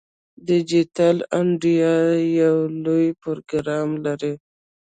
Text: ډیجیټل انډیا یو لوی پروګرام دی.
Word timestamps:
ډیجیټل 0.47 1.17
انډیا 1.37 1.95
یو 2.41 2.57
لوی 2.83 3.07
پروګرام 3.21 3.89
دی. 4.21 4.33